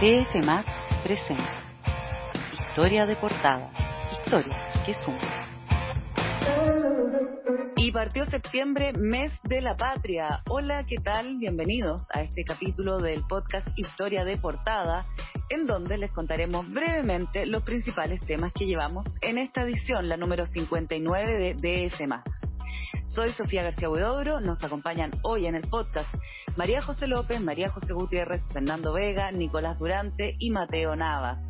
[0.00, 0.64] TF Más
[1.02, 1.60] presenta
[2.52, 3.72] Historia de portada.
[4.12, 4.56] Historia
[4.86, 5.48] que suma.
[7.74, 10.44] Y partió septiembre, mes de la patria.
[10.48, 11.38] Hola, ¿qué tal?
[11.38, 15.04] Bienvenidos a este capítulo del podcast Historia de portada,
[15.48, 20.46] en donde les contaremos brevemente los principales temas que llevamos en esta edición, la número
[20.46, 22.06] 59 de DF
[23.06, 26.08] soy Sofía García Huidobro, nos acompañan hoy en el podcast
[26.56, 31.47] María José López, María José Gutiérrez, Fernando Vega, Nicolás Durante y Mateo Navas.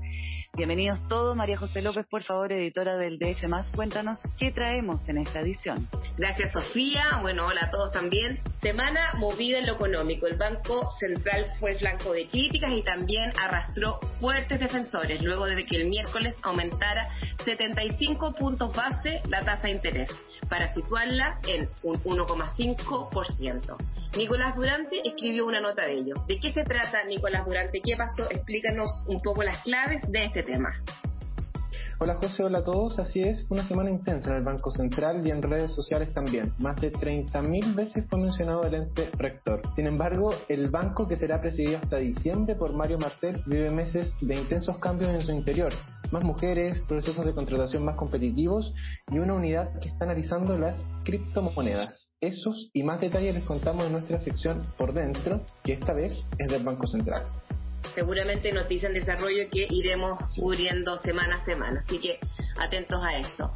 [0.59, 1.37] Bienvenidos todos.
[1.37, 3.45] María José López, por favor, editora del DF
[3.77, 5.89] cuéntanos qué traemos en esta edición.
[6.17, 7.21] Gracias, Sofía.
[7.23, 8.41] Bueno, hola a todos también.
[8.61, 10.27] Semana movida en lo económico.
[10.27, 15.77] El Banco Central fue flanco de críticas y también arrastró fuertes defensores luego de que
[15.77, 17.09] el miércoles aumentara
[17.45, 20.11] 75 puntos base la tasa de interés
[20.49, 23.77] para situarla en un 1,5%.
[24.17, 26.15] Nicolás Durante escribió una nota de ello.
[26.27, 27.81] ¿De qué se trata, Nicolás Durante?
[27.81, 28.29] ¿Qué pasó?
[28.29, 30.43] Explícanos un poco las claves de este
[32.01, 32.99] Hola José, hola a todos.
[32.99, 36.55] Así es, una semana intensa en el Banco Central y en redes sociales también.
[36.59, 39.61] Más de 30.000 veces fue mencionado el ente rector.
[39.77, 44.37] Sin embargo, el banco que será presidido hasta diciembre por Mario Martel vive meses de
[44.37, 45.73] intensos cambios en su interior.
[46.11, 48.73] Más mujeres, procesos de contratación más competitivos
[49.11, 52.11] y una unidad que está analizando las criptomonedas.
[52.23, 56.49] Esos y más detalles les contamos en nuestra sección por dentro, que esta vez es
[56.49, 57.27] del Banco Central
[57.95, 61.81] seguramente noticia en desarrollo que iremos cubriendo semana a semana.
[61.81, 62.19] Así que
[62.59, 63.53] atentos a eso.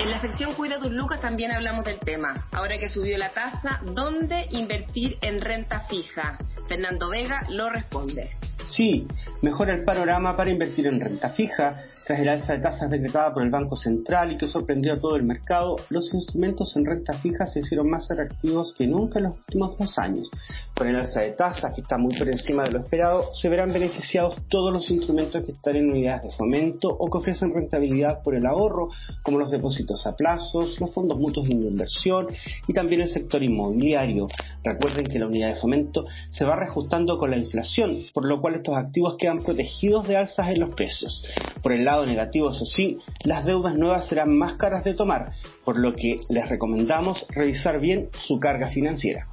[0.00, 2.48] En la sección Cuida tus lucas también hablamos del tema.
[2.52, 6.38] Ahora que subió la tasa, ¿dónde invertir en renta fija?
[6.68, 8.30] Fernando Vega lo responde.
[8.68, 9.06] Sí,
[9.42, 13.42] mejora el panorama para invertir en renta fija tras el alza de tasas decretada por
[13.42, 17.46] el Banco Central y que sorprendió a todo el mercado, los instrumentos en renta fija
[17.46, 20.30] se hicieron más atractivos que nunca en los últimos dos años.
[20.76, 23.72] Con el alza de tasas, que está muy por encima de lo esperado, se verán
[23.72, 28.34] beneficiados todos los instrumentos que están en unidades de fomento o que ofrecen rentabilidad por
[28.34, 28.88] el ahorro,
[29.22, 32.28] como los depósitos a plazos, los fondos mutuos de inversión
[32.66, 34.26] y también el sector inmobiliario.
[34.64, 38.56] Recuerden que la unidad de fomento se va reajustando con la inflación, por lo cual
[38.56, 41.22] estos activos quedan protegidos de alzas en los precios.
[41.62, 45.32] Por el lado negativo, eso sí, las deudas nuevas serán más caras de tomar,
[45.64, 49.26] por lo que les recomendamos revisar bien su carga financiera.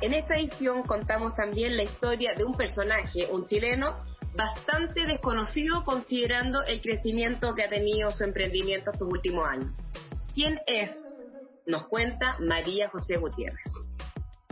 [0.00, 3.96] En esta edición contamos también la historia de un personaje, un chileno,
[4.36, 9.70] bastante desconocido considerando el crecimiento que ha tenido su emprendimiento estos últimos años.
[10.34, 10.94] ¿Quién es?
[11.66, 13.58] Nos cuenta María José Gutiérrez.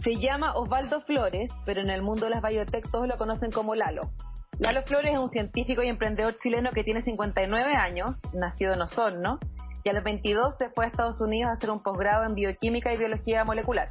[0.03, 3.75] Se llama Osvaldo Flores, pero en el mundo de las biotech todos lo conocen como
[3.75, 4.11] Lalo.
[4.59, 9.39] Lalo Flores es un científico y emprendedor chileno que tiene 59 años, nacido en Osorno,
[9.85, 12.93] y a los 22 se fue a Estados Unidos a hacer un posgrado en bioquímica
[12.93, 13.91] y biología molecular.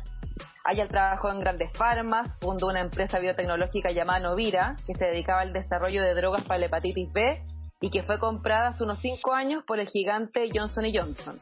[0.63, 5.53] Allá trabajó en grandes farmas, fundó una empresa biotecnológica llamada Novira, que se dedicaba al
[5.53, 7.43] desarrollo de drogas para la hepatitis B
[7.79, 11.39] y que fue comprada hace unos 5 años por el gigante Johnson Johnson.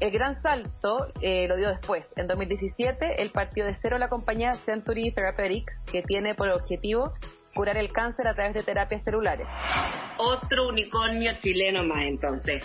[0.00, 2.04] El gran salto eh, lo dio después.
[2.16, 7.14] En 2017, él partió de cero la compañía Century Therapeutics, que tiene por objetivo
[7.54, 9.46] curar el cáncer a través de terapias celulares.
[10.18, 12.62] Otro unicornio chileno más entonces.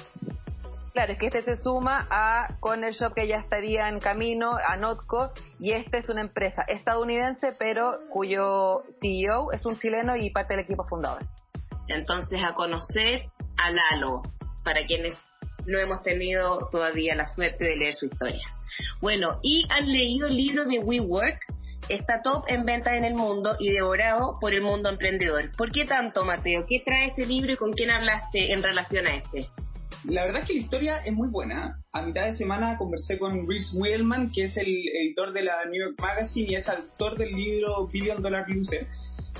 [0.94, 4.78] Claro, es que este se suma a Corner Shop que ya estaría en camino, a
[4.78, 10.54] Notco, y esta es una empresa estadounidense, pero cuyo CEO es un chileno y parte
[10.54, 11.22] del equipo fundador.
[11.90, 13.26] Entonces, a conocer
[13.58, 14.22] a Lalo,
[14.64, 15.18] para quienes
[15.66, 18.44] no hemos tenido todavía la suerte de leer su historia.
[19.02, 21.40] Bueno, ¿y han leído el libro de WeWork?
[21.90, 25.52] Está top en ventas en el mundo y devorado por el mundo emprendedor.
[25.56, 26.66] ¿Por qué tanto, Mateo?
[26.68, 29.50] ¿Qué trae este libro y con quién hablaste en relación a este?
[30.08, 31.80] La verdad es que la historia es muy buena.
[31.92, 35.84] A mitad de semana conversé con Rhys Wheelman, que es el editor de la New
[35.84, 38.88] York Magazine y es autor del libro Billion Dollar Loser,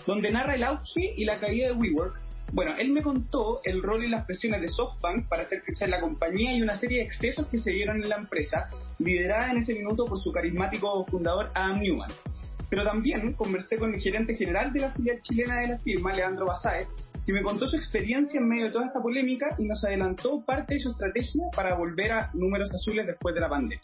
[0.08, 2.20] donde narra el auge y la caída de WeWork.
[2.52, 6.00] Bueno, él me contó el rol y las presiones de SoftBank para hacer crecer la
[6.00, 8.68] compañía y una serie de excesos que se dieron en la empresa,
[8.98, 12.12] liderada en ese minuto por su carismático fundador Adam Newman.
[12.76, 16.46] Pero también conversé con el gerente general de la filial chilena de la firma, Leandro
[16.46, 16.90] Basáez,
[17.26, 20.74] que me contó su experiencia en medio de toda esta polémica y nos adelantó parte
[20.74, 23.80] de su estrategia para volver a números azules después de la pandemia.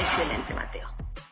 [0.00, 0.88] Excelente, Mateo.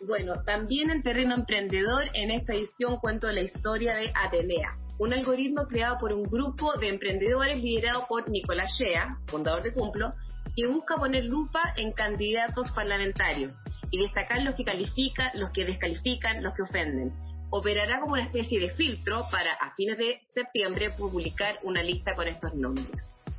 [0.06, 5.66] Bueno, también en terreno emprendedor, en esta edición cuento la historia de Atenea, un algoritmo
[5.66, 10.12] creado por un grupo de emprendedores liderado por Nicolás Shea, fundador de Cumplo,
[10.54, 13.60] que busca poner lupa en candidatos parlamentarios
[13.92, 17.12] y destacar los que califican, los que descalifican, los que ofenden.
[17.50, 22.26] Operará como una especie de filtro para a fines de septiembre publicar una lista con
[22.26, 22.88] estos nombres.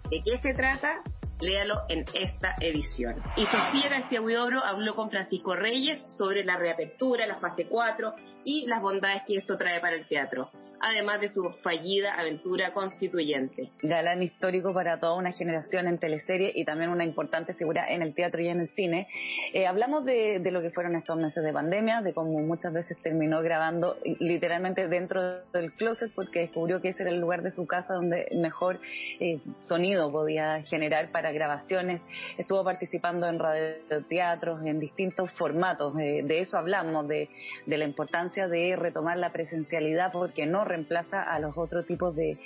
[0.09, 1.01] ¿De qué se trata?
[1.43, 3.21] Léalo en esta edición.
[3.35, 8.13] Y Sofía García Huidobro habló con Francisco Reyes sobre la reapertura, la fase 4
[8.45, 10.49] y las bondades que esto trae para el teatro.
[10.83, 13.69] además de su fallida aventura constituyente.
[13.81, 18.13] Galán histórico para toda una generación en teleserie y también una importante figura en el
[18.13, 19.07] teatro y en el cine.
[19.53, 23.41] Eh, hablamos de, lo que fueron estos meses de pandemia, de cómo muchas veces terminó
[23.41, 27.93] grabando literalmente dentro del closet porque descubrió que ese era el lugar de su casa
[27.93, 28.81] donde mejor
[29.21, 32.01] eh, sonido podía generar para grabaciones.
[32.37, 35.93] Estuvo participando en radioteatros, en distintos formatos.
[35.99, 37.29] Eh, de eso hablamos, de,
[37.65, 42.37] de la importancia de retomar la presencialidad porque no reemplaza a los otros tipos de,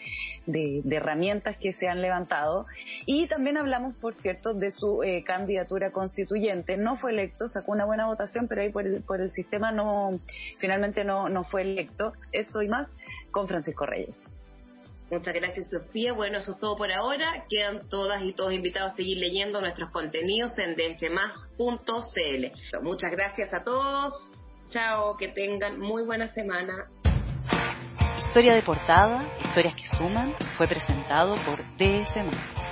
[0.45, 2.65] de, herramientas que se han levantado.
[3.05, 6.77] Y también hablamos, por cierto, de su eh, candidatura constituyente.
[6.77, 10.19] No fue electo, sacó una buena votación, pero ahí por el, por el sistema no,
[10.59, 12.13] finalmente no, no fue electo.
[12.31, 12.89] Eso y más
[13.31, 14.15] con Francisco Reyes.
[15.09, 16.13] Muchas gracias, Sofía.
[16.13, 17.45] Bueno, eso es todo por ahora.
[17.49, 22.45] Quedan todas y todos invitados a seguir leyendo nuestros contenidos en dsmas.cl.
[22.81, 24.13] Muchas gracias a todos.
[24.69, 26.89] Chao, que tengan muy buena semana.
[28.27, 32.66] Historia de portada, historias que suman, fue presentado por DS.